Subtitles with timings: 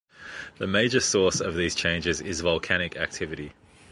[0.57, 3.53] The major source of these changes is volcanic activity.